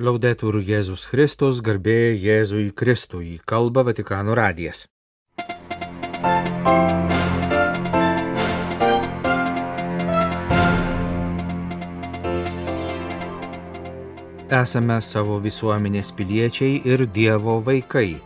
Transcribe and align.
Laudetur 0.00 0.56
Jėzus 0.64 1.04
Kristus, 1.10 1.60
garbė 1.60 2.16
Jėzui 2.16 2.70
Kristui, 2.72 3.34
kalba 3.44 3.84
Vatikano 3.84 4.32
radijas. 4.34 4.86
Esame 14.50 14.96
savo 15.04 15.36
visuomenės 15.44 16.10
piliečiai 16.16 16.80
ir 16.88 17.04
Dievo 17.06 17.60
vaikai, 17.68 18.16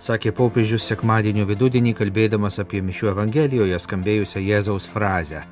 sakė 0.00 0.32
popiežius 0.32 0.88
sekmadienio 0.90 1.44
vidudienį 1.46 1.92
kalbėdamas 2.00 2.58
apie 2.64 2.80
Mišių 2.82 3.12
Evangelijoje 3.12 3.78
skambėjusią 3.84 4.42
Jėzaus 4.48 4.90
frazę 4.90 5.44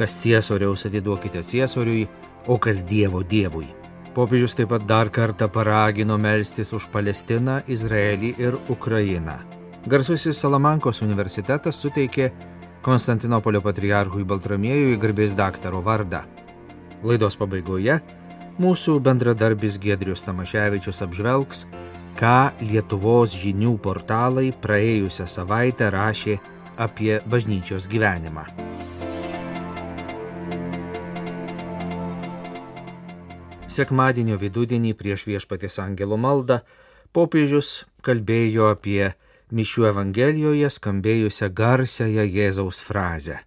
kas 0.00 0.16
ciesoriaus 0.22 0.86
atiduokite 0.88 1.42
ciesoriui, 1.44 2.08
o 2.48 2.56
kas 2.58 2.80
Dievo 2.88 3.20
Dievui. 3.22 3.79
Popiežius 4.14 4.56
taip 4.58 4.72
pat 4.72 4.82
dar 4.90 5.06
kartą 5.14 5.46
paragino 5.48 6.16
melstis 6.18 6.72
už 6.74 6.88
Palestiną, 6.90 7.60
Izraelį 7.70 8.32
ir 8.42 8.56
Ukrainą. 8.68 9.36
Garsusis 9.86 10.40
Salamankos 10.42 10.98
universitetas 11.06 11.78
suteikė 11.78 12.32
Konstantinopolio 12.82 13.60
patriarchui 13.62 14.24
Baltramiejui 14.24 14.98
garbės 14.98 15.36
daktaro 15.38 15.82
vardą. 15.84 16.24
Laidos 17.06 17.38
pabaigoje 17.38 18.00
mūsų 18.60 18.98
bendradarbis 19.04 19.78
Gedrius 19.80 20.26
Tamaševičius 20.26 21.04
apžvelgs, 21.06 21.64
ką 22.18 22.50
Lietuvos 22.66 23.36
žinių 23.36 23.76
portalai 23.84 24.50
praėjusią 24.50 25.28
savaitę 25.30 25.92
rašė 25.94 26.40
apie 26.80 27.20
bažnyčios 27.30 27.86
gyvenimą. 27.88 28.48
Sekmadienio 33.80 34.36
vidudienį 34.36 34.90
prieš 34.92 35.22
viešpatės 35.24 35.78
angelo 35.80 36.18
maldą 36.20 36.58
popiežius 37.16 37.86
kalbėjo 38.04 38.66
apie 38.74 39.14
Mišių 39.56 39.86
Evangelijoje 39.88 40.68
skambėjusią 40.74 41.48
garsiąją 41.60 42.26
Jėzaus 42.28 42.82
frazę. 42.84 43.38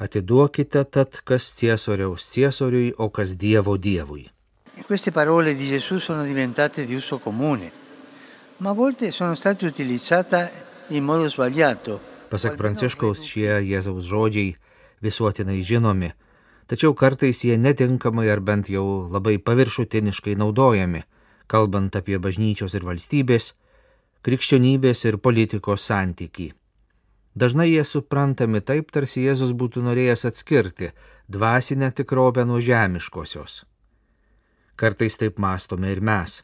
Atiduokite 0.00 0.86
tad, 0.88 1.20
kas 1.28 1.50
ciesoriaus 1.58 2.30
ciesoriui, 2.32 2.94
o 2.96 3.10
kas 3.12 3.34
Dievo 3.36 3.76
Dievui. 3.76 4.30
Queste 4.86 5.12
parole 5.12 5.54
di 5.54 5.68
Gesù 5.68 5.98
sono 5.98 6.24
diventate 6.24 6.86
di 6.86 6.94
uso 6.94 7.18
comune, 7.18 7.70
ma 8.64 8.70
a 8.70 8.72
volte 8.72 9.10
sono 9.12 9.34
state 9.34 9.66
utilizzate 9.66 10.50
in 10.88 11.04
modo 11.04 11.28
sbagliato. 11.28 12.00
Pasak 12.32 12.56
Pranciškaus 12.56 13.26
šie 13.28 13.60
Jėzaus 13.60 14.08
žodžiai 14.08 14.56
visuotinai 15.04 15.60
žinomi, 15.60 16.14
tačiau 16.70 16.94
kartais 16.94 17.42
jie 17.42 17.56
netinkamai 17.58 18.28
ar 18.30 18.40
bent 18.40 18.70
jau 18.70 19.08
labai 19.10 19.40
paviršutiniškai 19.42 20.36
naudojami, 20.38 21.02
kalbant 21.50 21.96
apie 21.98 22.20
bažnyčios 22.22 22.76
ir 22.78 22.86
valstybės, 22.86 23.52
krikščionybės 24.22 25.04
ir 25.10 25.18
politikos 25.18 25.86
santyki. 25.90 26.52
Dažnai 27.34 27.70
jie 27.70 27.82
suprantami 27.86 28.60
taip, 28.60 28.90
tarsi 28.94 29.24
Jėzus 29.26 29.54
būtų 29.54 29.82
norėjęs 29.86 30.26
atskirti 30.30 30.90
dvasinę 31.30 31.90
tikrovę 31.94 32.44
nuo 32.46 32.58
žemiškosios. 32.62 33.64
Kartais 34.76 35.18
taip 35.20 35.38
mastome 35.38 35.92
ir 35.92 36.00
mes. 36.02 36.40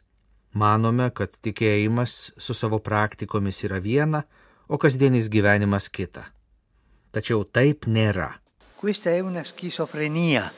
Manome, 0.53 1.09
kad 1.11 1.35
tikėjimas 1.43 2.33
su 2.37 2.55
savo 2.55 2.79
praktikomis 2.79 3.63
yra 3.67 3.81
viena, 3.83 4.23
o 4.67 4.79
kasdienis 4.79 5.27
gyvenimas 5.31 5.89
kita. 5.91 6.23
Tačiau 7.11 7.43
taip 7.43 7.87
nėra. 7.87 8.31
Questa 8.79 9.09
è 9.09 9.19
una 9.19 9.41
schizofrenia, 9.43 10.51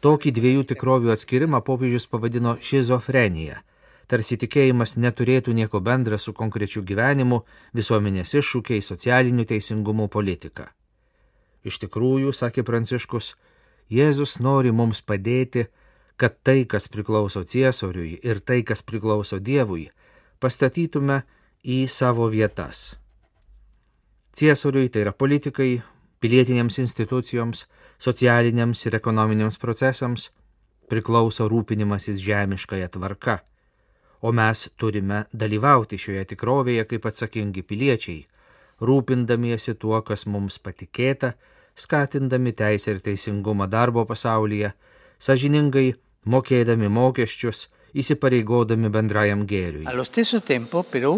Tokį 0.00 0.30
dviejų 0.32 0.62
tikrovių 0.70 1.10
atskirimą 1.12 1.58
popiežius 1.66 2.06
pavadino 2.08 2.54
šizofrenija. 2.64 3.58
Tarsi 4.08 4.38
tikėjimas 4.40 4.94
neturėtų 4.96 5.52
nieko 5.52 5.82
bendra 5.84 6.16
su 6.16 6.32
konkrečiu 6.32 6.80
gyvenimu, 6.80 7.42
visuomenės 7.76 8.32
iššūkiai, 8.40 8.80
socialiniu 8.80 9.44
teisingumu, 9.44 10.06
politika. 10.08 10.70
Iš 11.60 11.76
tikrųjų, 11.82 12.32
sakė 12.32 12.64
Pranciškus, 12.64 13.34
Jėzus 13.92 14.38
nori 14.40 14.72
mums 14.72 15.02
padėti, 15.04 15.66
kad 16.16 16.40
tai, 16.40 16.64
kas 16.64 16.88
priklauso 16.88 17.44
ciesoriui 17.44 18.16
ir 18.24 18.40
tai, 18.40 18.62
kas 18.64 18.80
priklauso 18.80 19.36
Dievui, 19.36 19.90
pastatytume 20.40 21.20
į 21.68 21.84
savo 21.92 22.30
vietas. 22.32 22.96
Ciesoriui 24.38 24.86
tai 24.86 25.00
yra 25.02 25.10
politikai, 25.10 25.80
pilietinėms 26.22 26.76
institucijoms, 26.78 27.64
socialiniams 27.98 28.84
ir 28.86 28.94
ekonominiams 28.94 29.56
procesams 29.58 30.28
priklauso 30.86 31.48
rūpinimasis 31.50 32.20
žemiškąją 32.22 32.86
tvarka, 32.94 33.40
o 34.22 34.30
mes 34.30 34.68
turime 34.78 35.24
dalyvauti 35.34 35.98
šioje 35.98 36.22
tikrovėje 36.34 36.84
kaip 36.92 37.08
atsakingi 37.10 37.64
piliečiai, 37.66 38.20
rūpindamiesi 38.78 39.74
tuo, 39.74 39.98
kas 40.06 40.22
mums 40.30 40.60
patikėta, 40.62 41.32
skatindami 41.74 42.54
teisę 42.54 42.94
ir 42.94 43.02
teisingumą 43.02 43.66
darbo 43.66 44.06
pasaulyje, 44.06 44.70
sažiningai 45.18 45.88
mokėdami 46.30 46.86
mokesčius, 46.86 47.66
įsipareigodami 47.98 48.94
bendrajam 48.94 49.42
gėriui. 49.50 49.90
Allo 49.90 50.06
stesso 50.06 50.38
tempo, 50.40 50.86
però, 50.86 51.16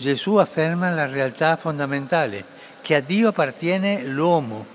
Gesù 0.00 0.40
afferma 0.40 0.90
la 0.90 1.06
realtà 1.06 1.56
fondamentale, 1.56 2.53
che 2.84 2.94
a 2.96 3.00
Dio 3.00 3.28
appartiene 3.28 4.04
l'uomo, 4.04 4.66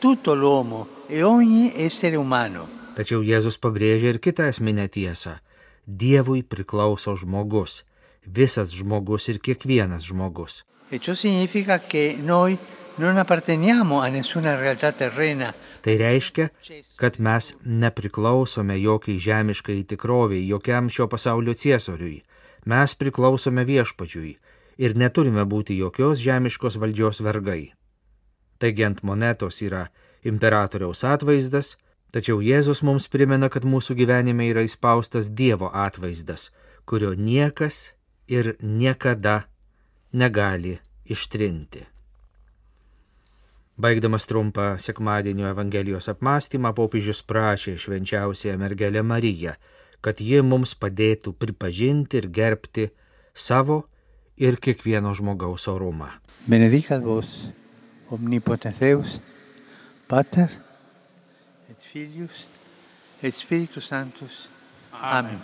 tutto 0.00 0.34
l'uomo 0.34 1.06
e 1.06 1.22
ogni 1.22 1.72
essere 1.76 2.16
umano. 2.16 2.66
Tačiau 2.98 3.22
Jėzus 3.22 3.56
pabrėžia 3.62 4.10
ir 4.10 4.18
kitą 4.18 4.48
esminę 4.50 4.88
tiesą. 4.90 5.38
Dievui 5.86 6.42
priklauso 6.42 7.14
žmogus, 7.14 7.84
visas 8.26 8.74
žmogus 8.74 9.30
ir 9.30 9.38
kiekvienas 9.38 10.02
žmogus. 10.10 10.64
E 10.90 10.98
ciò 10.98 11.14
significa 11.14 11.78
che 11.78 12.18
noi 12.18 12.58
non 12.96 13.16
apparteniamo 13.16 14.00
a 14.02 14.08
nessuna 14.08 14.58
realtà 14.58 14.90
terrena. 14.92 15.54
Tai 15.80 15.96
reiškia, 15.96 16.50
kad 16.98 17.22
mes 17.22 17.54
nepriklausome 17.62 18.74
jokiai 18.82 19.22
žemiškai 19.22 19.84
tikroviai, 19.86 20.48
jokiam 20.50 20.90
šio 20.90 21.06
pasaulio 21.06 21.54
ciesoriui. 21.54 22.24
Mes 22.66 22.94
priklausome 22.98 23.64
viešpačiui 23.64 24.34
ir 24.78 24.96
neturime 24.96 25.44
būti 25.44 25.76
jokios 25.78 26.20
žemiškos 26.22 26.78
valdžios 26.80 27.20
vergai. 27.24 27.72
Taigi 28.58 28.84
ant 28.86 29.02
monetos 29.02 29.60
yra 29.62 29.88
imperatoriaus 30.22 31.02
atvaizdas, 31.04 31.76
tačiau 32.14 32.42
Jėzus 32.44 32.82
mums 32.86 33.08
primena, 33.08 33.48
kad 33.48 33.64
mūsų 33.64 33.96
gyvenime 33.98 34.46
yra 34.50 34.62
įspaustas 34.66 35.30
Dievo 35.30 35.70
atvaizdas, 35.72 36.50
kurio 36.86 37.14
niekas 37.14 37.94
ir 38.28 38.54
niekada 38.60 39.42
negali 40.12 40.78
ištrinti. 41.04 41.86
Baigdamas 43.82 44.28
trumpą 44.28 44.76
sekmadienio 44.78 45.48
Evangelijos 45.48 46.06
apmąstymą, 46.12 46.74
popiežius 46.76 47.22
prašė 47.24 47.78
švenčiausiąją 47.80 48.58
mergelę 48.60 49.02
Mariją, 49.02 49.54
kad 50.04 50.20
ji 50.20 50.42
mums 50.44 50.74
padėtų 50.76 51.32
pripažinti 51.32 52.20
ir 52.20 52.28
gerbti 52.28 52.90
savo 53.34 53.86
ir 54.36 54.58
kiekvieno 54.60 55.14
žmogaus 55.14 55.68
orumą. 55.68 56.08
Benedicat 56.46 57.02
vos, 57.04 57.28
omnipotens 58.10 58.78
Deus, 58.80 59.18
Pater, 60.08 60.50
et 61.70 61.80
Filius, 61.80 62.46
et 63.22 63.34
Spiritus 63.34 63.88
Sanctus. 63.88 64.48
Amen. 64.92 65.40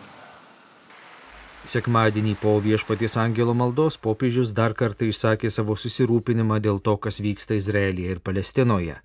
Sekmadienį 1.68 2.34
po 2.40 2.54
viešpaties 2.64 3.18
angelo 3.20 3.52
maldos 3.52 3.98
popiežius 4.00 4.54
dar 4.56 4.72
kartą 4.72 5.08
išsakė 5.10 5.50
savo 5.52 5.76
susirūpinimą 5.76 6.60
dėl 6.64 6.80
to, 6.80 6.96
kas 6.96 7.20
vyksta 7.20 7.58
Izraelyje 7.58 8.16
ir 8.16 8.20
Palestinoje. 8.24 8.96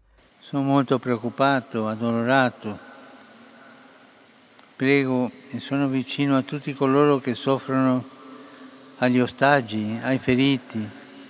Prego 4.75 5.31
e 5.54 5.60
sono 5.60 5.88
vicino 5.88 6.36
a 6.36 6.42
tutti 6.42 6.74
coloro 6.74 7.19
che 7.19 7.36
soffrono, 7.36 8.04
agli 9.04 9.20
ostaggi, 9.20 10.00
ai 10.02 10.18
feriti, 10.18 10.90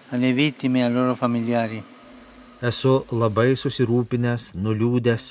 alle 0.09 0.31
vittime 0.31 0.79
e 0.79 0.83
ai 0.83 0.93
loro 0.93 1.15
familiari. 1.15 1.81
Esu 2.61 3.01
labai 3.09 3.55
susirūpinęs, 3.57 4.51
nuliūdęs, 4.53 5.25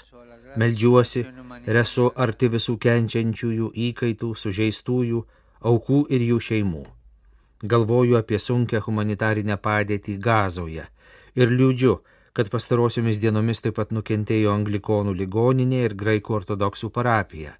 meldžiuosi 0.58 1.22
ir 1.70 1.78
esu 1.84 2.08
arti 2.24 2.50
visų 2.50 2.74
kenčiančiųjų, 2.82 3.70
įkaitų, 3.86 4.32
sužeistųjų, 4.42 5.22
aukų 5.70 6.00
ir 6.10 6.26
jų 6.32 6.40
šeimų. 6.48 6.82
Galvoju 7.62 8.18
apie 8.18 8.42
sunkę 8.42 8.82
humanitarinę 8.82 9.56
padėtį 9.62 10.18
Gazoje 10.18 10.90
ir 11.38 11.56
liūdžiu, 11.58 11.96
kad 12.34 12.50
pastarosiomis 12.50 13.22
dienomis 13.22 13.62
taip 13.62 13.78
pat 13.78 13.94
nukentėjo 13.94 14.50
anglikonų 14.50 15.14
ligoninė 15.22 15.84
ir 15.86 15.94
graikų 15.94 16.40
ortodoksų 16.42 16.90
parapija. 16.90 17.54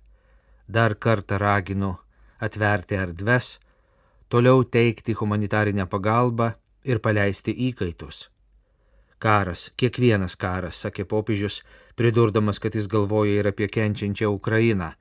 Dar 0.67 0.99
kartą 0.99 1.39
raginu 1.39 1.95
atverti 2.43 2.99
erdves, 2.99 3.61
toliau 4.33 4.65
teikti 4.65 5.13
humanitarinę 5.13 5.85
pagalbą 5.93 6.53
ir 6.89 7.01
paleisti 7.05 7.53
įkaitus. 7.69 8.31
Karas, 9.21 9.69
kiekvienas 9.77 10.35
karas, 10.41 10.81
sakė 10.83 11.05
popiežius, 11.07 11.61
pridurdamas, 11.95 12.59
kad 12.59 12.75
jis 12.75 12.89
galvoja 12.91 13.43
ir 13.43 13.51
apie 13.53 13.69
kenčiančią 13.69 14.33
Ukrainą, 14.33 14.95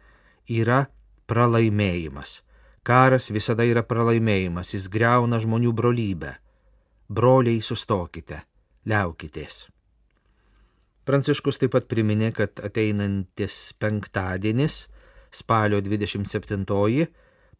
yra 0.51 0.83
pralaimėjimas. 1.31 2.42
Karas 2.83 3.31
visada 3.31 3.66
yra 3.66 3.86
pralaimėjimas, 3.88 4.75
jis 4.75 4.89
greuna 4.92 5.39
žmonių 5.42 5.72
brolybę. 5.74 6.36
Broliai, 7.10 7.63
sustokite, 7.63 8.44
liaukitės. 8.86 9.66
Pranciškus 11.07 11.57
taip 11.62 11.74
pat 11.74 11.88
priminė, 11.89 12.30
kad 12.36 12.60
ateinantis 12.62 13.74
penktadienis, 13.81 14.86
spalio 15.33 15.80
27-oji, 15.81 17.07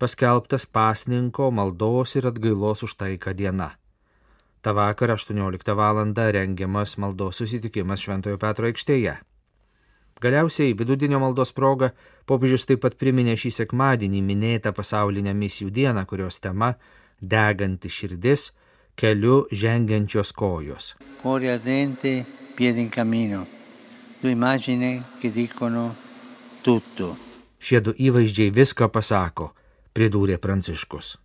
paskelbtas 0.02 0.66
pasninko 0.66 1.52
maldos 1.54 2.16
ir 2.18 2.26
atgailos 2.26 2.82
už 2.88 2.96
taiką 2.98 3.34
diena. 3.38 3.70
Ta 4.62 4.74
vakar 4.74 5.12
18 5.14 5.76
val. 5.76 5.98
rengiamas 6.38 6.98
maldos 6.98 7.38
susitikimas 7.38 8.00
Šventojo 8.00 8.38
Petro 8.38 8.66
aikštėje. 8.66 9.16
Galiausiai 10.22 10.74
vidudienio 10.78 11.20
maldos 11.20 11.52
proga 11.52 11.92
popiežius 12.26 12.66
taip 12.66 12.82
pat 12.82 12.98
priminė 12.98 13.34
šį 13.38 13.52
sekmadienį 13.52 14.22
minėtą 14.22 14.74
pasaulinę 14.74 15.34
misijų 15.34 15.70
dieną, 15.70 16.06
kurios 16.06 16.40
tema- 16.40 16.76
deganti 17.34 17.90
širdis, 17.90 18.52
keliu 18.96 19.48
žengiančios 19.52 20.32
kojos. 20.32 20.96
Cuore 21.22 21.54
ardente, 21.54 22.26
piedi 22.56 22.82
in 22.82 22.90
cammino. 22.90 23.46
Due 24.22 24.32
immagini 24.32 25.04
che 25.22 25.32
dicono 25.32 25.96
tutto. 26.62 27.18
Šie 27.60 27.82
du 27.82 27.92
įvaizdžiai 27.92 28.52
viską 28.54 28.88
pasako, 28.90 29.54
pridūrė 29.94 30.38
Pranciškus. 30.42 31.18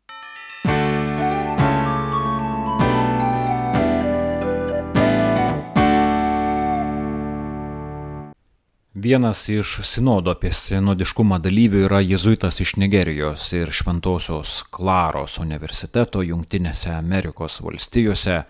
Vienas 8.96 9.48
iš 9.48 9.80
sinodo 9.84 10.32
apie 10.32 10.50
sinodiškumą 10.56 11.36
dalyvių 11.44 11.82
yra 11.84 11.98
jėzuitas 12.00 12.62
iš 12.64 12.72
Nigerijos 12.80 13.44
ir 13.52 13.68
Šventosios 13.68 14.62
Klaros 14.72 15.36
universiteto 15.38 16.24
Junktinėse 16.24 16.94
Amerikos 16.96 17.60
valstijose 17.60 18.40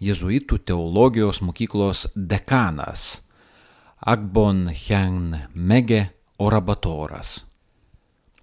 jėzuitų 0.00 0.60
teologijos 0.70 1.42
mokyklos 1.42 2.06
dekanas 2.14 3.26
Agbon 4.00 4.70
Hen 4.86 5.48
Mege 5.52 6.06
Orabatoras. 6.38 7.49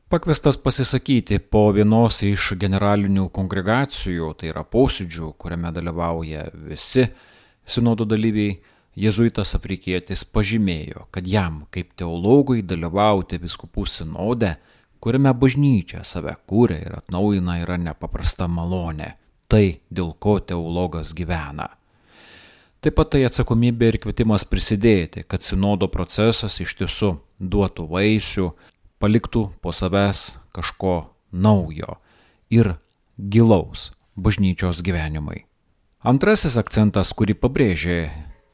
Pakvestas 0.10 0.56
pasisakyti 0.58 1.36
po 1.52 1.66
vienos 1.76 2.22
iš 2.24 2.54
generalinių 2.56 3.26
kongregacijų, 3.36 4.30
tai 4.40 4.54
yra 4.54 4.62
posėdžių, 4.64 5.34
kuriame 5.36 5.74
dalyvauja 5.76 6.46
visi 6.70 7.10
sinodo 7.68 8.08
dalyviai, 8.08 8.54
jėzuitas 8.96 9.52
afrikietis 9.58 10.24
pažymėjo, 10.32 11.10
kad 11.12 11.28
jam 11.28 11.66
kaip 11.76 11.92
teologui 12.00 12.64
dalyvauti 12.64 13.42
viskupų 13.42 13.84
sinode, 13.92 14.54
kuriame 15.04 15.34
bažnyčia 15.36 16.06
save 16.08 16.38
kūrė 16.48 16.80
ir 16.86 16.96
atnaujina, 17.02 17.58
yra 17.66 17.76
nepaprasta 17.76 18.48
malonė 18.48 19.12
tai, 19.52 19.82
dėl 19.92 20.14
ko 20.24 20.38
teologas 20.40 21.12
gyvena. 21.20 21.68
Taip 22.80 22.96
pat 22.96 23.12
tai 23.12 23.26
atsakomybė 23.28 23.92
ir 23.92 24.00
kvietimas 24.00 24.48
prisidėti, 24.48 25.28
kad 25.28 25.44
sinodo 25.44 25.92
procesas 25.92 26.62
iš 26.64 26.78
tiesų 26.80 27.18
duotų 27.44 27.90
vaisių, 27.92 28.50
paliktų 29.02 29.50
po 29.62 29.74
savęs 29.76 30.38
kažko 30.56 31.10
naujo 31.32 32.00
ir 32.50 32.76
gilaus 33.18 33.92
bažnyčios 34.16 34.82
gyvenimui. 34.82 35.46
Antrasis 36.02 36.58
akcentas, 36.58 37.12
kurį 37.14 37.36
pabrėžė 37.38 38.00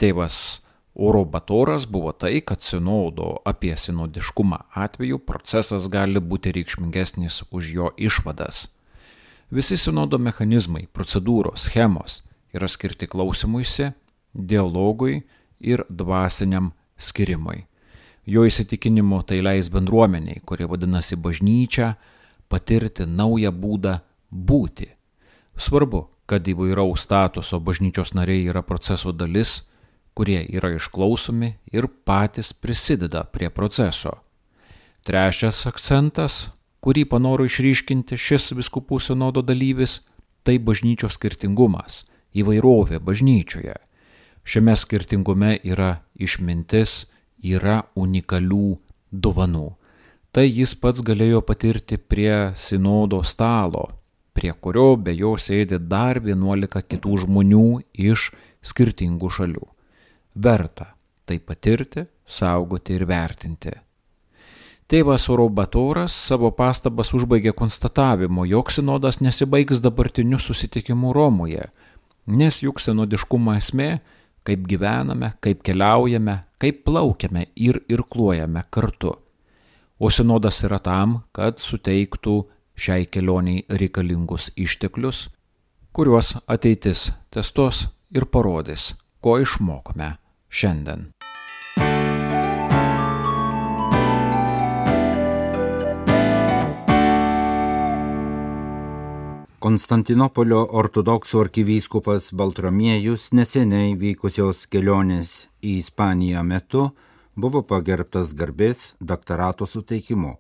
tėvas 0.01 0.63
Oro 0.93 1.23
Batoras, 1.25 1.87
buvo 1.89 2.11
tai, 2.13 2.41
kad 2.45 2.61
sinodo 2.61 3.39
apie 3.49 3.73
sinodiškumą 3.77 4.59
atveju 4.77 5.19
procesas 5.25 5.87
gali 5.89 6.21
būti 6.21 6.53
reikšmingesnis 6.53 7.41
už 7.49 7.71
jo 7.73 7.89
išvadas. 7.97 8.67
Visi 9.49 9.77
sinodo 9.77 10.19
mechanizmai, 10.21 10.85
procedūros, 10.93 11.65
schemos 11.67 12.21
yra 12.53 12.69
skirti 12.69 13.09
klausimuisi, 13.09 13.91
dialogui 14.33 15.23
ir 15.59 15.85
dvasiniam 15.89 16.71
skirimui. 16.97 17.65
Jo 18.25 18.45
įsitikinimu 18.47 19.21
tai 19.27 19.41
leis 19.43 19.69
bendruomeniai, 19.73 20.41
kurie 20.45 20.67
vadinasi 20.69 21.17
bažnyčia, 21.19 21.93
patirti 22.47 23.05
naują 23.07 23.51
būdą 23.51 23.97
būti. 24.31 24.87
Svarbu, 25.59 26.07
kad 26.25 26.47
įvairaus 26.47 27.03
statuso 27.03 27.59
bažnyčios 27.59 28.13
nariai 28.15 28.47
yra 28.47 28.63
proceso 28.63 29.11
dalis, 29.11 29.61
kurie 30.15 30.39
yra 30.47 30.71
išklausomi 30.77 31.55
ir 31.73 31.89
patys 32.07 32.53
prisideda 32.53 33.25
prie 33.27 33.49
proceso. 33.49 34.21
Trečias 35.03 35.65
akcentas 35.67 36.53
kurį 36.83 37.05
panoro 37.07 37.47
išryškinti 37.47 38.17
šis 38.19 38.51
viskupų 38.57 38.99
sinodo 38.99 39.41
dalyvis, 39.45 40.01
tai 40.43 40.57
bažnyčios 40.59 41.15
skirtingumas, 41.15 42.03
įvairovė 42.35 42.99
bažnyčioje. 42.99 43.77
Šiame 44.43 44.75
skirtingume 44.75 45.55
yra 45.63 46.01
išmintis, 46.19 47.05
yra 47.43 47.83
unikalių 47.95 48.77
dovanų. 49.11 49.73
Tai 50.33 50.47
jis 50.47 50.73
pats 50.79 51.03
galėjo 51.05 51.43
patirti 51.45 51.99
prie 51.99 52.53
sinodo 52.57 53.21
stalo, 53.23 53.89
prie 54.33 54.53
kurio 54.53 54.95
be 54.97 55.13
jo 55.13 55.35
sėdi 55.37 55.77
dar 55.77 56.17
11 56.23 56.81
kitų 56.89 57.19
žmonių 57.25 57.67
iš 57.93 58.31
skirtingų 58.65 59.29
šalių. 59.29 59.67
Verta 60.33 60.93
tai 61.25 61.39
patirti, 61.39 62.07
saugoti 62.25 62.97
ir 62.97 63.05
vertinti. 63.07 63.73
Tėvas 64.91 65.29
Orobatoras 65.31 66.13
savo 66.27 66.51
pastabas 66.51 67.13
užbaigė 67.15 67.53
konstatavimu, 67.55 68.43
jog 68.45 68.71
sinodas 68.73 69.21
nesibaigs 69.23 69.79
dabartiniu 69.81 70.37
susitikimu 70.41 71.13
Romoje, 71.15 71.69
nes 72.27 72.59
juk 72.61 72.81
sinodiškumo 72.83 73.55
esmė- 73.55 73.99
kaip 74.43 74.65
gyvename, 74.67 75.33
kaip 75.41 75.63
keliaujame, 75.63 76.39
kaip 76.59 76.83
plaukiame 76.85 77.45
ir 77.55 77.81
irkluojame 77.89 78.63
kartu. 78.69 79.15
O 79.99 80.09
sinodas 80.09 80.63
yra 80.67 80.79
tam, 80.83 81.21
kad 81.31 81.61
suteiktų 81.63 82.35
šiai 82.75 83.05
kelioniai 83.07 83.63
reikalingus 83.69 84.49
išteklius, 84.57 85.27
kuriuos 85.93 86.35
ateitis 86.47 87.11
testos 87.31 87.87
ir 88.11 88.25
parodys, 88.25 88.93
ko 89.21 89.37
išmokome 89.39 90.15
šiandien. 90.49 91.11
Konstantinopolio 99.63 100.57
ortodoksų 100.75 101.39
arkivyskupas 101.45 102.25
Baltramiejus 102.35 103.29
neseniai 103.31 103.93
vykusios 103.95 104.65
kelionės 104.67 105.29
į 105.63 105.77
Ispaniją 105.79 106.41
metu 106.43 106.81
buvo 107.39 107.61
pagerbtas 107.69 108.33
garbės 108.35 108.81
daktarato 108.99 109.63
suteikimu. 109.63 110.33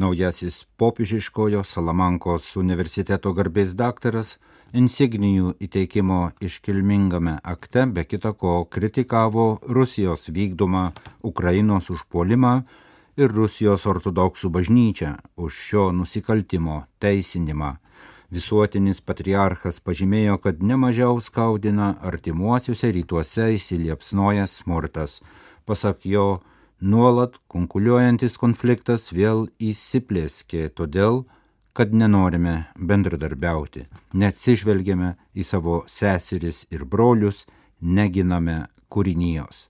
Naujasis 0.00 0.62
popiežiškojo 0.80 1.60
Salamankos 1.68 2.46
universiteto 2.62 3.34
garbės 3.36 3.76
daktaras 3.76 4.38
insignijų 4.72 5.52
įteikimo 5.68 6.22
iškilmingame 6.40 7.36
akte 7.44 7.84
be 7.92 8.06
kita 8.08 8.32
ko 8.32 8.64
kritikavo 8.64 9.46
Rusijos 9.68 10.30
vykdomą 10.32 10.86
Ukrainos 11.20 11.92
užpuolimą 11.92 12.56
ir 13.20 13.36
Rusijos 13.36 13.84
ortodoksų 13.84 14.54
bažnyčią 14.56 15.14
už 15.36 15.62
šio 15.68 15.86
nusikaltimo 15.92 16.86
teisinimą. 17.04 17.76
Visuotinis 18.32 19.02
patriarchas 19.04 19.76
pažymėjo, 19.84 20.38
kad 20.40 20.62
nemažiau 20.64 21.18
skaudina 21.20 21.90
artimuosiuose 22.00 22.88
rytuose 22.96 23.50
įsiliepsnojas 23.58 24.54
smurtas. 24.62 25.18
Pasak 25.68 26.06
jo, 26.08 26.40
nuolat 26.80 27.36
konkuliuojantis 27.52 28.38
konfliktas 28.40 29.10
vėl 29.12 29.50
įsiplėskė 29.60 30.70
todėl, 30.72 31.26
kad 31.76 31.92
nenorime 31.92 32.54
bendradarbiauti, 32.76 33.84
neatsižvelgiame 34.16 35.12
į 35.36 35.44
savo 35.44 35.82
seseris 35.88 36.64
ir 36.72 36.86
brolius, 36.88 37.44
neginame 37.80 38.62
kūrinijos. 38.88 39.66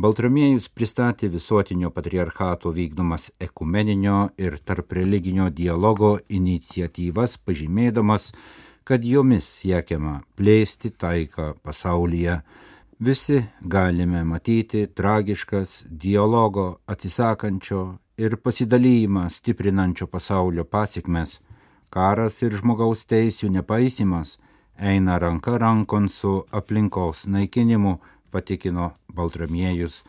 Baltramiejus 0.00 0.70
pristatė 0.72 1.28
visuotinio 1.28 1.90
patriarchato 1.92 2.70
vykdomas 2.72 3.26
ekumeninio 3.46 4.30
ir 4.40 4.54
tarp 4.64 4.94
religinio 4.96 5.50
dialogo 5.52 6.14
iniciatyvas, 6.38 7.34
pažymėdamas, 7.44 8.30
kad 8.88 9.04
jomis 9.04 9.48
siekiama 9.58 10.14
plėsti 10.40 10.94
taiką 11.04 11.50
pasaulyje. 11.66 12.38
Visi 13.08 13.42
galime 13.74 14.22
matyti 14.24 14.86
tragiškas 14.86 15.82
dialogo 16.04 16.68
atsisakančio 16.94 17.82
ir 18.24 18.38
pasidalymą 18.40 19.26
stiprinančio 19.28 20.08
pasaulio 20.08 20.64
pasiekmes. 20.64 21.40
Karas 21.92 22.40
ir 22.46 22.56
žmogaus 22.56 23.04
teisų 23.10 23.52
nepaisimas 23.58 24.38
eina 24.80 25.18
ranka 25.18 25.58
rankon 25.58 26.08
su 26.08 26.38
aplinkos 26.56 27.26
naikinimu, 27.26 27.98
patikino 28.30 28.92
Baltramiejus. 29.12 30.00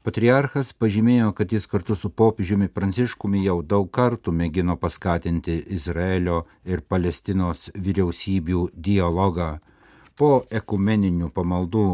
Patriarchas 0.00 0.72
pažymėjo, 0.72 1.34
kad 1.36 1.52
jis 1.52 1.66
kartu 1.68 1.92
su 1.96 2.08
popiežiumi 2.08 2.70
Pranciškumi 2.72 3.42
jau 3.44 3.58
daug 3.60 3.90
kartų 3.92 4.32
mėgino 4.32 4.78
paskatinti 4.80 5.58
Izraelio 5.76 6.46
ir 6.64 6.80
Palestinos 6.80 7.68
vyriausybių 7.76 8.70
dialogą. 8.72 9.58
Po 10.16 10.30
ekumeninių 10.50 11.28
pamaldų 11.36 11.84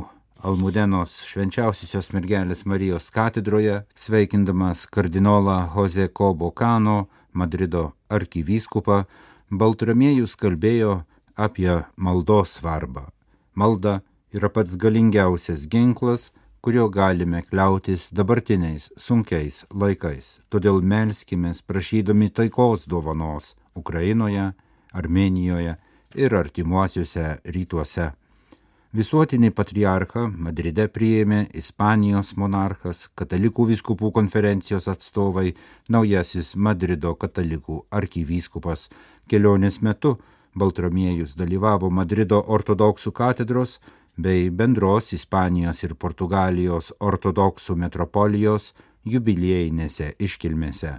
Almudenos 0.47 1.17
švenčiausiosios 1.27 2.13
mergelės 2.15 2.63
Marijos 2.69 3.09
katedroje, 3.11 3.81
sveikindamas 3.99 4.85
kardinolą 4.87 5.63
Jose 5.75 6.07
Kobo 6.09 6.51
Kano, 6.51 7.09
Madrido 7.33 7.89
arkivyskupą, 8.13 9.05
Baltramiejus 9.51 10.37
kalbėjo 10.39 11.01
apie 11.35 11.73
maldos 11.97 12.59
svarbą. 12.61 13.09
Malda 13.55 14.03
yra 14.37 14.51
pats 14.53 14.77
galingiausias 14.77 15.67
ginklas, 15.73 16.31
kurio 16.61 16.89
galime 16.89 17.43
kliautis 17.47 18.09
dabartiniais 18.13 18.91
sunkiais 18.99 19.65
laikais. 19.71 20.41
Todėl 20.51 20.83
melskime 20.83 21.53
prašydami 21.67 22.31
taikos 22.31 22.87
dovanos 22.91 23.55
Ukrainoje, 23.75 24.53
Armenijoje 24.93 25.77
ir 26.17 26.35
artimuosiuose 26.35 27.27
rytuose. 27.55 28.13
Visuotinį 28.97 29.51
patriarchą 29.53 30.23
Madride 30.33 30.87
priėmė 30.89 31.43
Ispanijos 31.61 32.31
monarchas, 32.41 33.11
katalikų 33.19 33.67
viskupų 33.73 34.09
konferencijos 34.19 34.87
atstovai, 34.89 35.51
naujasis 35.93 36.55
Madrido 36.57 37.13
katalikų 37.15 37.83
arkivyskupas. 37.91 38.89
Kelionės 39.29 39.83
metu 39.83 40.15
Baltramiejus 40.57 41.37
dalyvavo 41.37 41.91
Madrido 41.91 42.41
ortodoksų 42.41 43.13
katedros 43.13 43.77
bei 44.17 44.51
bendros 44.51 45.13
Ispanijos 45.13 45.83
ir 45.85 45.95
Portugalijos 45.95 46.93
ortodoksų 47.01 47.77
metropolijos 47.77 48.73
jubiliejinėse 49.05 50.15
iškilmėse. 50.19 50.97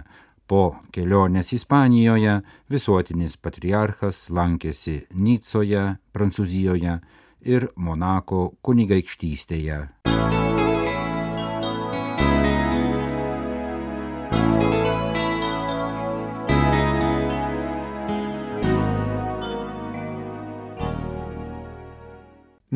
Po 0.48 0.78
kelionės 0.94 1.52
Ispanijoje 1.52 2.38
visuotinis 2.72 3.36
patriarchas 3.36 4.28
lankėsi 4.32 5.02
Nicoje, 5.12 5.98
Prancūzijoje 6.14 6.94
ir 7.44 7.68
Monako 7.76 8.54
kunigaikštystėje. 8.64 9.82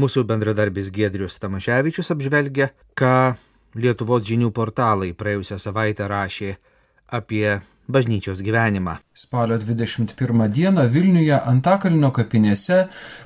Mūsų 0.03 0.25
bendradarbis 0.27 0.89
Gedrius 0.91 1.37
Tamaševičius 1.39 2.09
apžvelgia, 2.11 2.73
ką 2.99 3.37
Lietuvos 3.79 4.25
žinių 4.27 4.49
portalai 4.51 5.13
praėjusią 5.15 5.61
savaitę 5.63 6.09
rašė 6.11 6.57
apie 7.19 7.61
bažnyčios 7.89 8.41
gyvenimą. 8.43 8.97
Spalio 9.15 9.59
21 9.63 10.49
dieną 10.57 10.89
Vilniuje 10.91 11.39
Antakalnio 11.53 12.11
kapinėse 12.17 12.81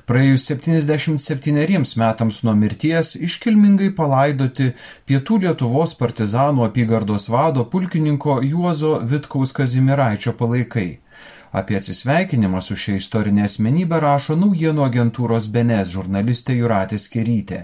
praėjus 0.05 0.45
77 0.51 1.97
metams 2.03 2.43
nuo 2.45 2.53
mirties 2.61 3.15
iškilmingai 3.29 3.89
palaidoti 3.97 4.69
pietų 5.09 5.41
Lietuvos 5.47 5.97
partizanų 5.97 6.67
apygardos 6.69 7.29
vado 7.33 7.65
pulkininko 7.73 8.37
Juozo 8.51 8.99
Vitkaus 9.01 9.57
Kazimiraičio 9.57 10.37
palaikai. 10.37 10.89
Apie 11.51 11.77
atsisveikinimą 11.79 12.61
su 12.61 12.75
šia 12.75 12.97
istorinė 13.01 13.45
asmenybė 13.47 14.01
rašo 14.03 14.35
naujienų 14.39 14.83
agentūros 14.87 15.47
Benes 15.53 15.93
žurnalistė 15.93 16.57
Juratė 16.57 16.99
Skerytė. 16.99 17.63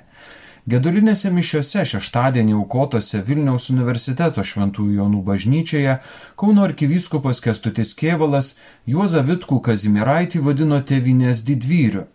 Gedulinėse 0.72 1.28
mišiose 1.36 1.84
šeštadienį 1.92 2.54
aukotose 2.56 3.20
Vilniaus 3.28 3.66
universiteto 3.74 4.46
Šventųjų 4.48 4.94
Jonų 5.02 5.20
bažnyčioje 5.28 5.98
Kauno 6.40 6.64
arkivyskupas 6.64 7.44
Kestutis 7.44 7.92
Kievalas 8.00 8.54
Juozą 8.88 9.26
Vitkų 9.28 9.60
Kazimiraitį 9.66 10.40
vadino 10.46 10.80
tevinės 10.80 11.44
didvyriu. 11.44 12.06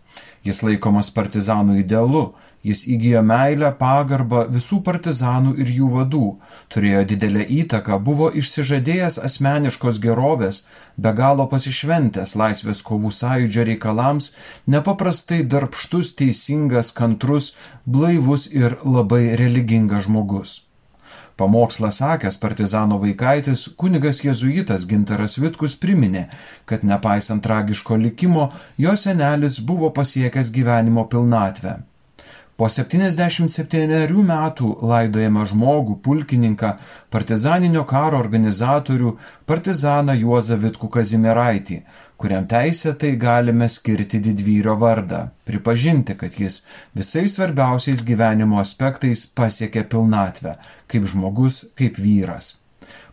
Jis 0.41 0.63
laikomas 0.65 1.11
partizanų 1.13 1.77
idealu, 1.83 2.23
jis 2.63 2.83
įgyjo 2.93 3.21
meilę, 3.23 3.71
pagarbą 3.79 4.43
visų 4.53 4.81
partizanų 4.83 5.55
ir 5.63 5.71
jų 5.77 5.89
vadų, 5.95 6.27
turėjo 6.73 7.03
didelę 7.11 7.45
įtaką, 7.61 7.99
buvo 8.03 8.29
išsižadėjęs 8.41 9.19
asmeniškos 9.29 9.99
gerovės, 10.03 10.63
be 10.97 11.13
galo 11.15 11.47
pasišventęs 11.51 12.35
laisvės 12.39 12.83
kovų 12.85 13.11
sąjūdžio 13.19 13.67
reikalams, 13.71 14.31
nepaprastai 14.67 15.43
darbštus, 15.43 16.15
teisingas, 16.19 16.91
kantrus, 16.91 17.53
blaivus 17.85 18.49
ir 18.51 18.79
labai 18.83 19.23
religingas 19.39 20.09
žmogus. 20.09 20.59
Pamokslą 21.39 21.87
sakęs 21.95 22.35
partizano 22.43 22.97
vaikaitis 22.99 23.61
kunigas 23.79 24.17
jėzuitas 24.25 24.83
Gintaras 24.89 25.37
Vitkus 25.39 25.77
priminė, 25.79 26.25
kad 26.67 26.83
nepaisant 26.83 27.45
tragiško 27.45 27.95
likimo, 27.95 28.49
jo 28.75 28.95
senelis 28.99 29.61
buvo 29.69 29.93
pasiekęs 29.95 30.51
gyvenimo 30.57 31.07
pilnatvę. 31.13 31.77
Po 32.59 32.67
77 32.67 34.17
metų 34.27 34.69
laidojame 34.83 35.45
žmogų, 35.47 35.93
pulkininką, 36.03 36.73
partizaninio 37.07 37.85
karo 37.87 38.19
organizatorių, 38.19 39.13
partizaną 39.47 40.17
Juozą 40.19 40.57
Vitkų 40.59 40.89
Kazimiraitį, 40.97 41.79
kuriam 42.19 42.43
teisėtai 42.51 43.13
galime 43.23 43.71
skirti 43.71 44.19
didvyrio 44.27 44.75
vardą, 44.83 45.29
pripažinti, 45.47 46.19
kad 46.19 46.35
jis 46.35 46.65
visais 46.91 47.39
svarbiausiais 47.39 48.03
gyvenimo 48.03 48.59
aspektais 48.59 49.23
pasiekė 49.39 49.87
pilnatvę, 49.87 50.57
kaip 50.91 51.07
žmogus, 51.07 51.63
kaip 51.79 51.95
vyras. 51.95 52.57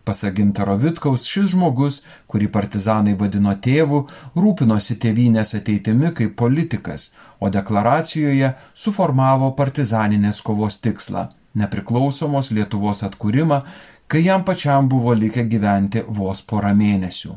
Pasak 0.07 0.37
Gintaro 0.37 0.77
Vitkaus, 0.79 1.25
šis 1.27 1.49
žmogus, 1.51 1.97
kurį 2.31 2.45
partizanai 2.55 3.15
vadino 3.19 3.51
tėvu, 3.65 3.97
rūpinosi 4.39 4.95
tėvynės 5.03 5.49
ateitimi 5.57 6.13
kaip 6.15 6.37
politikas, 6.39 7.09
o 7.43 7.49
deklaracijoje 7.51 8.53
suformavo 8.83 9.49
partizaninės 9.57 10.39
kovos 10.47 10.79
tikslą- 10.85 11.25
nepriklausomos 11.61 12.51
Lietuvos 12.55 13.03
atkūrimą, 13.09 13.57
kai 14.07 14.21
jam 14.29 14.45
pačiam 14.47 14.87
buvo 14.87 15.17
likę 15.23 15.43
gyventi 15.43 16.05
vos 16.07 16.41
porą 16.41 16.71
mėnesių. 16.83 17.35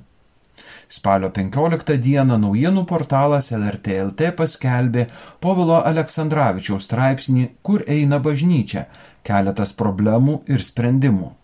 Spalio 0.91 1.31
15 1.31 1.99
dieną 2.07 2.39
naujienų 2.45 2.87
portalas 2.87 3.51
LRTLT 3.59 4.31
paskelbė 4.39 5.09
Povilo 5.41 5.83
Aleksandраvičiaus 5.91 6.87
straipsnį 6.87 7.49
Kur 7.63 7.83
eina 7.99 8.19
bažnyčia- 8.21 8.87
keletas 9.29 9.75
problemų 9.83 10.41
ir 10.47 10.59
sprendimų. 10.71 11.40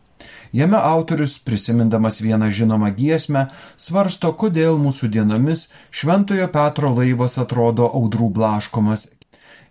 Jame 0.52 0.78
autorius, 0.78 1.38
prisimindamas 1.38 2.20
vieną 2.24 2.50
žinomą 2.50 2.92
giesmę, 2.96 3.46
svarsto, 3.76 4.32
kodėl 4.32 4.78
mūsų 4.80 5.10
dienomis 5.18 5.68
Šventojo 5.90 6.48
Petro 6.54 6.94
laivas 6.96 7.36
atrodo 7.42 7.90
audrų 8.00 8.30
blaškomas 8.38 9.10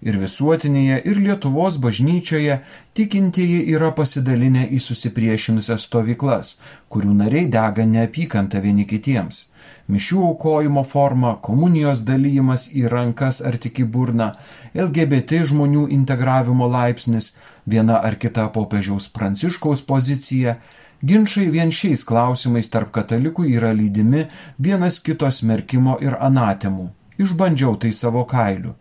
ir 0.06 0.20
visuotinėje, 0.22 1.00
ir 1.10 1.20
Lietuvos 1.28 1.80
bažnyčioje 1.82 2.60
tikintieji 2.98 3.64
yra 3.74 3.92
pasidalinę 3.98 4.68
į 4.76 4.80
susipriešinusias 4.88 5.88
stovyklas, 5.90 6.56
kurių 6.92 7.18
nariai 7.24 7.50
dega 7.58 7.86
neapykantą 7.90 8.62
vieni 8.66 8.86
kitiems. 8.90 9.46
Mišių 9.86 10.22
aukojimo 10.28 10.82
forma, 10.84 11.36
komunijos 11.46 12.02
dalymas 12.08 12.70
į 12.74 12.88
rankas 12.90 13.42
ar 13.46 13.60
tik 13.62 13.84
į 13.84 13.86
burną, 13.94 14.32
LGBT 14.74 15.44
žmonių 15.52 15.84
integravimo 15.94 16.66
laipsnis, 16.66 17.36
viena 17.70 18.00
ar 18.08 18.18
kita 18.18 18.48
popiežiaus 18.56 19.12
pranciškaus 19.14 19.86
pozicija, 19.86 20.58
Ginčiai 21.06 21.50
vien 21.54 21.70
šiais 21.78 22.02
klausimais 22.08 22.70
tarp 22.74 22.90
katalikų 22.96 23.44
yra 23.52 23.74
lydimi 23.76 24.24
vienas 24.68 24.98
kito 25.06 25.28
smerkimo 25.38 25.98
ir 26.02 26.16
anatemų. 26.28 26.88
Išbandžiau 27.22 27.76
tai 27.84 27.92
savo 27.94 28.24
kailiu. 28.26 28.74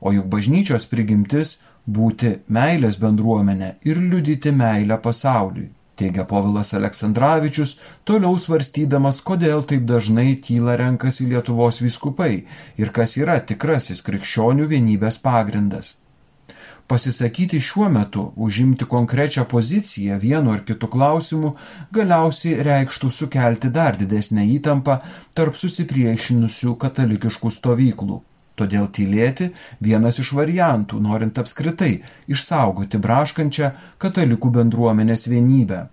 O 0.00 0.10
juk 0.16 0.26
bažnyčios 0.32 0.88
prigimtis 0.90 1.58
būti 1.86 2.32
meilės 2.48 2.98
bendruomenė 3.02 3.74
ir 3.84 4.00
liudyti 4.00 4.50
meilę 4.52 4.98
pasauliui. 5.04 5.68
Teigia 5.98 6.22
Povilas 6.30 6.70
Aleksandраvičius, 6.78 7.72
toliau 8.06 8.36
svarstydamas, 8.38 9.18
kodėl 9.26 9.64
taip 9.66 9.86
dažnai 9.88 10.36
tyla 10.46 10.76
renkasi 10.78 11.26
Lietuvos 11.26 11.80
viskupai 11.82 12.34
ir 12.78 12.92
kas 12.94 13.16
yra 13.18 13.40
tikrasis 13.48 14.04
krikščionių 14.06 14.68
vienybės 14.70 15.18
pagrindas. 15.24 15.96
Pasisakyti 16.88 17.58
šiuo 17.60 17.88
metu, 17.92 18.22
užimti 18.46 18.86
konkrečią 18.94 19.44
poziciją 19.50 20.20
vienu 20.22 20.54
ar 20.54 20.62
kitu 20.70 20.88
klausimu, 20.94 21.50
galiausiai 21.92 22.62
reikštų 22.70 23.10
sukelti 23.18 23.74
dar 23.74 23.98
didesnę 23.98 24.46
įtampą 24.54 25.00
tarp 25.36 25.58
susipriešinusių 25.58 26.78
katalikiškų 26.86 27.52
stovyklų. 27.58 28.22
Todėl 28.58 28.88
tylėti 28.90 29.52
vienas 29.86 30.18
iš 30.18 30.32
variantų, 30.34 30.98
norint 31.04 31.38
apskritai 31.38 31.92
išsaugoti 32.34 32.98
braškančią 33.04 33.70
katalikų 34.02 34.50
bendruomenės 34.56 35.28
vienybę. 35.30 35.84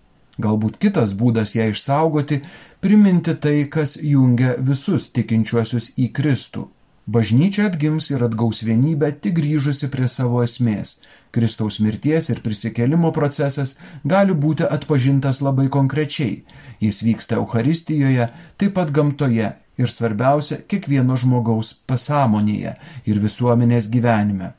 Galbūt 0.41 0.79
kitas 0.83 1.13
būdas 1.15 1.53
ją 1.55 1.69
išsaugoti- 1.71 2.41
priminti 2.83 3.35
tai, 3.35 3.57
kas 3.75 3.97
jungia 4.01 4.55
visus 4.57 5.09
tikinčiuosius 5.09 5.91
į 5.97 6.11
Kristų. 6.11 6.69
Bažnyčia 7.07 7.67
atgims 7.69 8.09
ir 8.09 8.23
atgaus 8.25 8.63
vienybę 8.65 9.11
tik 9.21 9.35
grįžusi 9.39 9.91
prie 9.93 10.07
savo 10.07 10.41
esmės. 10.41 10.95
Kristaus 11.31 11.77
mirties 11.79 12.29
ir 12.29 12.41
prisikelimo 12.41 13.11
procesas 13.13 13.75
gali 14.03 14.33
būti 14.33 14.65
atpažintas 14.77 15.41
labai 15.41 15.67
konkrečiai. 15.69 16.43
Jis 16.81 17.03
vyksta 17.03 17.37
Euharistijoje, 17.37 18.29
taip 18.57 18.73
pat 18.73 18.89
gamtoje 18.91 19.53
ir 19.77 19.91
svarbiausia, 19.91 20.61
kiekvieno 20.67 21.17
žmogaus 21.19 21.73
pasąmonėje 21.89 22.75
ir 23.05 23.23
visuomenės 23.23 23.89
gyvenime. 23.91 24.53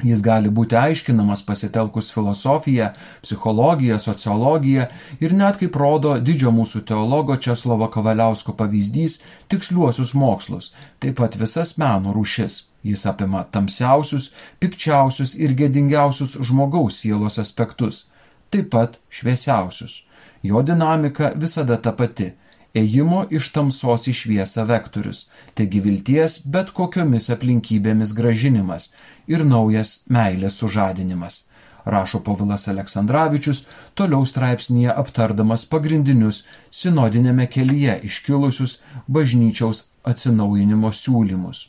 Jis 0.00 0.22
gali 0.24 0.48
būti 0.48 0.78
aiškinamas 0.80 1.42
pasitelkus 1.44 2.08
filosofiją, 2.14 2.88
psichologiją, 3.20 3.98
sociologiją 4.00 4.86
ir 5.20 5.34
net 5.36 5.58
kaip 5.60 5.76
rodo 5.76 6.14
didžio 6.28 6.52
mūsų 6.56 6.84
teologo 6.88 7.36
Česlovo 7.36 7.90
Kavaliausko 7.92 8.54
pavyzdys 8.56 9.18
tiksliuosius 9.52 10.14
mokslus, 10.16 10.72
taip 11.04 11.18
pat 11.20 11.36
visas 11.40 11.76
meno 11.76 12.16
rūšis. 12.16 12.64
Jis 12.80 13.04
apima 13.04 13.42
tamsiausius, 13.52 14.30
pikčiausius 14.56 15.34
ir 15.36 15.52
gėdingiausius 15.52 16.38
žmogaus 16.48 17.02
sielos 17.02 17.36
aspektus, 17.42 18.06
taip 18.48 18.70
pat 18.72 18.96
šviesiausius. 19.12 20.06
Jo 20.42 20.62
dinamika 20.64 21.34
visada 21.36 21.76
ta 21.76 21.92
pati 21.92 22.30
ėjimo 22.74 23.24
iš 23.30 23.50
tamsos 23.54 24.06
į 24.10 24.14
šviesą 24.20 24.64
vektorius, 24.68 25.26
taigi 25.54 25.82
vilties 25.84 26.40
bet 26.56 26.72
kokiomis 26.76 27.30
aplinkybėmis 27.34 28.14
gražinimas 28.18 28.90
ir 29.26 29.44
naujas 29.44 30.00
meilės 30.08 30.60
sužadinimas. 30.62 31.44
Rašo 31.84 32.20
Povilas 32.20 32.68
Aleksandраvičius, 32.68 33.64
toliau 33.96 34.26
straipsnėje 34.28 34.92
aptardamas 35.02 35.64
pagrindinius 35.64 36.44
sinodinėme 36.70 37.48
kelyje 37.48 37.98
iškilusius 38.10 38.78
bažnyčiaus 39.08 39.86
atsinaujinimo 40.04 40.92
siūlymus. 40.92 41.68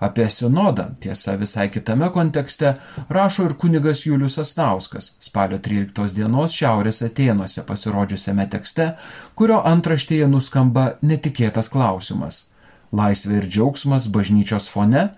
Apie 0.00 0.30
sinodą, 0.30 0.84
tiesa 1.00 1.34
visai 1.36 1.68
kitame 1.68 2.08
kontekste, 2.12 2.74
rašo 3.12 3.44
ir 3.44 3.54
kunigas 3.60 4.06
Julius 4.06 4.38
Asnauskas 4.40 5.10
spalio 5.20 5.58
13 5.60 6.14
dienos 6.16 6.56
Šiaurės 6.56 7.02
Atenuose 7.04 7.66
pasirodžiusiame 7.68 8.46
tekste, 8.54 8.94
kurio 9.36 9.60
antraštėje 9.72 10.30
nuskamba 10.32 10.86
netikėtas 11.02 11.68
klausimas. 11.68 12.46
Laisvė 12.96 13.42
ir 13.42 13.50
džiaugsmas 13.52 14.08
bažnyčios 14.08 14.72
fone? 14.72 15.10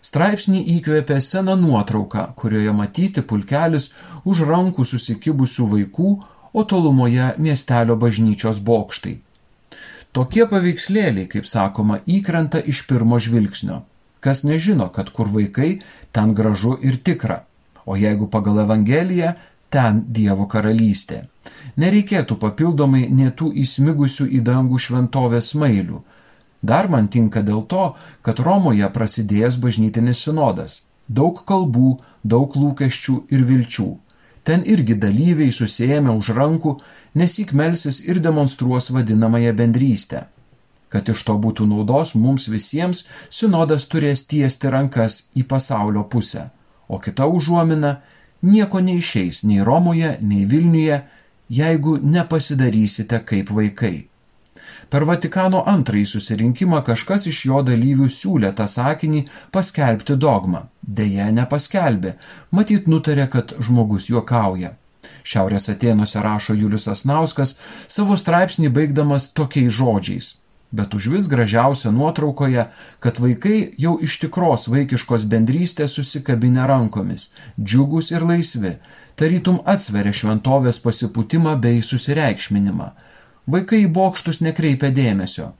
Straipsnį 0.00 0.64
įkvėpė 0.78 1.20
sena 1.20 1.54
nuotrauka, 1.60 2.30
kurioje 2.40 2.72
matyti 2.72 3.22
pulkelis 3.22 3.92
už 4.24 4.46
rankų 4.48 4.88
susikibusių 4.88 5.68
vaikų, 5.76 6.10
o 6.54 6.62
tolumoje 6.64 7.32
miestelio 7.38 7.96
bažnyčios 8.00 8.60
bokštai. 8.64 9.18
Tokie 10.16 10.44
paveikslėliai, 10.46 11.26
kaip 11.28 11.48
sakoma, 11.50 11.98
įkrenta 12.06 12.60
iš 12.72 12.86
pirmo 12.88 13.18
žvilgsnio. 13.18 13.82
Kas 14.24 14.40
nežino, 14.48 14.88
kad 14.88 15.10
kur 15.12 15.28
vaikai, 15.28 15.80
ten 16.12 16.32
gražu 16.34 16.78
ir 16.82 16.96
tikra. 17.04 17.42
O 17.84 17.96
jeigu 18.00 18.30
pagal 18.32 18.62
Evangeliją, 18.62 19.34
ten 19.68 20.00
Dievo 20.16 20.46
karalystė. 20.48 21.24
Nereikėtų 21.82 22.38
papildomai 22.40 23.04
netų 23.20 23.50
įsmigusių 23.64 24.30
į 24.38 24.40
dangų 24.48 24.80
šventovės 24.86 25.52
mailių. 25.60 26.00
Dar 26.64 26.88
man 26.88 27.10
tinka 27.12 27.42
dėl 27.44 27.66
to, 27.68 27.84
kad 28.24 28.40
Romoje 28.46 28.88
prasidėjęs 28.96 29.60
bažnytinis 29.60 30.24
sinodas. 30.24 30.80
Daug 31.08 31.42
kalbų, 31.50 31.98
daug 32.24 32.56
lūkesčių 32.56 33.16
ir 33.34 33.44
vilčių. 33.50 33.90
Ten 34.44 34.64
irgi 34.74 34.96
dalyviai 35.00 35.52
susijęme 35.52 36.12
už 36.20 36.32
rankų, 36.38 36.78
nesik 37.20 37.52
melsis 37.52 38.00
ir 38.08 38.20
demonstruos 38.24 38.88
vadinamąją 38.96 39.52
bendrystę. 39.60 40.24
Kad 40.94 41.08
iš 41.10 41.24
to 41.26 41.34
būtų 41.42 41.64
naudos 41.66 42.12
mums 42.14 42.44
visiems, 42.46 43.00
sinodas 43.26 43.88
turės 43.90 44.20
tiesti 44.30 44.70
rankas 44.70 45.14
į 45.34 45.42
pasaulio 45.50 46.04
pusę. 46.12 46.44
O 46.88 47.00
kita 47.02 47.26
užuomina- 47.26 47.96
nieko 48.52 48.78
neišeis 48.80 49.42
nei 49.44 49.64
Romoje, 49.68 50.18
nei 50.20 50.44
Vilniuje, 50.44 51.02
jeigu 51.50 51.98
nepasidarysite 51.98 53.18
kaip 53.26 53.50
vaikai. 53.50 54.06
Per 54.90 55.04
Vatikano 55.04 55.64
antrąjį 55.66 56.06
susirinkimą 56.06 56.84
kažkas 56.86 57.26
iš 57.26 57.44
jo 57.46 57.62
dalyvių 57.70 58.06
siūlė 58.18 58.52
tą 58.54 58.68
sakinį 58.76 59.24
paskelbti 59.50 60.14
dogmą. 60.16 60.62
Deja, 60.82 61.26
nepaskelbė. 61.32 62.14
Matyt, 62.50 62.86
nutarė, 62.86 63.26
kad 63.30 63.56
žmogus 63.58 64.06
juokauja. 64.12 64.70
Šiaurės 65.24 65.68
Atenuose 65.68 66.22
rašo 66.22 66.54
Julius 66.54 66.86
Asnauskas 66.88 67.58
savo 67.88 68.16
straipsnį 68.16 68.68
baigdamas 68.68 69.32
tokiais 69.32 69.72
žodžiais 69.72 70.43
bet 70.74 70.94
užvis 70.94 71.28
gražiausia 71.28 71.90
nuotraukoje, 71.94 72.66
kad 72.98 73.18
vaikai 73.22 73.58
jau 73.78 73.94
iš 74.02 74.18
tikros 74.24 74.66
vaikiškos 74.72 75.26
bendrystės 75.30 75.94
susikabinę 75.94 76.66
rankomis, 76.66 77.28
džiugus 77.60 78.10
ir 78.10 78.26
laisvi, 78.26 78.72
tarytum 79.20 79.60
atsveria 79.74 80.12
šventovės 80.20 80.80
pasipūtimą 80.82 81.54
bei 81.62 81.82
susireikšminimą. 81.90 82.88
Vaikai 83.54 83.84
į 83.84 83.92
bokštus 83.98 84.40
nekreipia 84.42 84.90
dėmesio, 84.98 85.52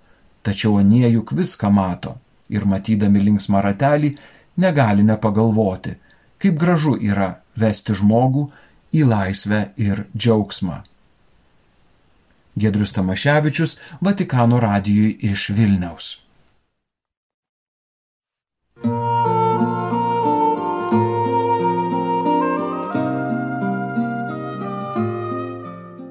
tačiau 0.42 0.80
anie 0.80 1.06
juk 1.12 1.34
viską 1.38 1.70
mato 1.70 2.16
ir 2.50 2.66
matydami 2.66 3.22
linksmą 3.28 3.62
ratelį 3.62 4.16
negali 4.64 5.06
nepagalvoti, 5.06 5.94
kaip 6.42 6.58
gražu 6.58 6.96
yra 6.98 7.36
vesti 7.60 7.94
žmogų 7.94 8.48
į 8.94 9.06
laisvę 9.14 9.62
ir 9.78 10.06
džiaugsmą. 10.16 10.82
Gedrius 12.56 12.92
Tamaševičius 12.92 13.78
Vatikano 14.00 14.60
radijui 14.60 15.16
iš 15.20 15.48
Vilniaus. 15.48 16.24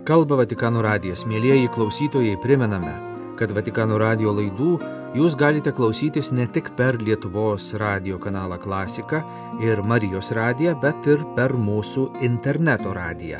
Kalba 0.03 0.35
Vatikano 0.35 0.81
radijas. 0.83 1.23
Mėlyjeji 1.23 1.69
klausytojai, 1.71 2.35
primename, 2.43 2.91
kad 3.39 3.55
Vatikano 3.55 3.95
radijo 3.97 4.35
laidų 4.35 4.73
jūs 5.15 5.39
galite 5.39 5.71
klausytis 5.71 6.33
ne 6.35 6.43
tik 6.51 6.73
per 6.75 6.99
Lietuvos 6.99 7.71
radio 7.79 8.19
kanalą 8.19 8.59
Klasika 8.59 9.23
ir 9.63 9.79
Marijos 9.81 10.35
radiją, 10.35 10.75
bet 10.83 11.07
ir 11.07 11.23
per 11.39 11.55
mūsų 11.55 12.09
interneto 12.27 12.91
radiją 12.93 13.39